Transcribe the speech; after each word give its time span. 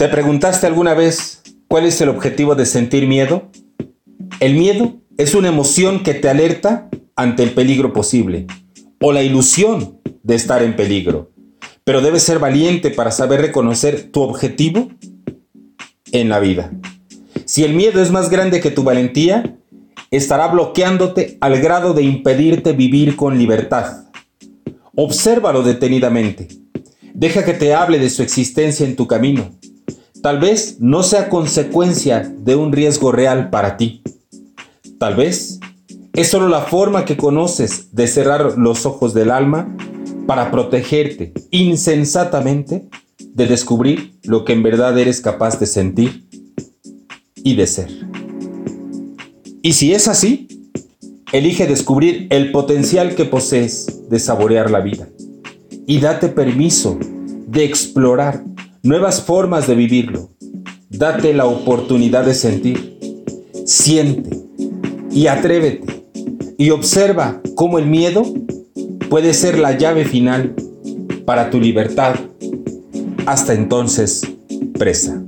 ¿Te 0.00 0.08
preguntaste 0.08 0.66
alguna 0.66 0.94
vez 0.94 1.42
cuál 1.68 1.84
es 1.84 2.00
el 2.00 2.08
objetivo 2.08 2.54
de 2.54 2.64
sentir 2.64 3.06
miedo? 3.06 3.50
El 4.40 4.54
miedo 4.54 4.94
es 5.18 5.34
una 5.34 5.48
emoción 5.48 6.02
que 6.02 6.14
te 6.14 6.30
alerta 6.30 6.88
ante 7.16 7.42
el 7.42 7.50
peligro 7.50 7.92
posible 7.92 8.46
o 8.98 9.12
la 9.12 9.22
ilusión 9.22 10.00
de 10.22 10.36
estar 10.36 10.62
en 10.62 10.74
peligro. 10.74 11.32
Pero 11.84 12.00
debes 12.00 12.22
ser 12.22 12.38
valiente 12.38 12.88
para 12.90 13.10
saber 13.10 13.42
reconocer 13.42 14.10
tu 14.10 14.22
objetivo 14.22 14.88
en 16.12 16.30
la 16.30 16.40
vida. 16.40 16.72
Si 17.44 17.64
el 17.64 17.74
miedo 17.74 18.00
es 18.00 18.10
más 18.10 18.30
grande 18.30 18.62
que 18.62 18.70
tu 18.70 18.82
valentía, 18.82 19.58
estará 20.10 20.48
bloqueándote 20.48 21.36
al 21.42 21.60
grado 21.60 21.92
de 21.92 22.04
impedirte 22.04 22.72
vivir 22.72 23.16
con 23.16 23.36
libertad. 23.36 24.04
Obsérvalo 24.94 25.62
detenidamente. 25.62 26.48
Deja 27.12 27.44
que 27.44 27.52
te 27.52 27.74
hable 27.74 27.98
de 27.98 28.08
su 28.08 28.22
existencia 28.22 28.86
en 28.86 28.96
tu 28.96 29.06
camino. 29.06 29.59
Tal 30.22 30.38
vez 30.38 30.76
no 30.80 31.02
sea 31.02 31.30
consecuencia 31.30 32.20
de 32.20 32.54
un 32.54 32.72
riesgo 32.72 33.10
real 33.10 33.48
para 33.48 33.78
ti. 33.78 34.02
Tal 34.98 35.14
vez 35.14 35.60
es 36.12 36.28
solo 36.28 36.48
la 36.48 36.60
forma 36.60 37.06
que 37.06 37.16
conoces 37.16 37.94
de 37.94 38.06
cerrar 38.06 38.58
los 38.58 38.84
ojos 38.84 39.14
del 39.14 39.30
alma 39.30 39.74
para 40.26 40.50
protegerte 40.50 41.32
insensatamente 41.50 42.88
de 43.18 43.46
descubrir 43.46 44.18
lo 44.24 44.44
que 44.44 44.52
en 44.52 44.62
verdad 44.62 44.98
eres 44.98 45.22
capaz 45.22 45.58
de 45.58 45.66
sentir 45.66 46.28
y 47.36 47.54
de 47.56 47.66
ser. 47.66 47.88
Y 49.62 49.72
si 49.72 49.94
es 49.94 50.06
así, 50.06 50.48
elige 51.32 51.66
descubrir 51.66 52.26
el 52.28 52.52
potencial 52.52 53.14
que 53.14 53.24
posees 53.24 54.10
de 54.10 54.18
saborear 54.18 54.70
la 54.70 54.80
vida 54.80 55.08
y 55.86 55.98
date 55.98 56.28
permiso 56.28 56.98
de 57.46 57.64
explorar 57.64 58.44
nuevas 58.82 59.22
formas 59.22 59.66
de 59.66 59.74
vivirlo. 59.74 60.30
Date 60.88 61.34
la 61.34 61.46
oportunidad 61.46 62.24
de 62.24 62.34
sentir. 62.34 62.98
Siente 63.64 64.38
y 65.10 65.26
atrévete 65.26 66.04
y 66.58 66.70
observa 66.70 67.40
cómo 67.54 67.78
el 67.78 67.86
miedo 67.86 68.22
puede 69.08 69.34
ser 69.34 69.58
la 69.58 69.76
llave 69.76 70.04
final 70.04 70.54
para 71.24 71.50
tu 71.50 71.60
libertad. 71.60 72.16
Hasta 73.26 73.54
entonces, 73.54 74.22
presa. 74.78 75.22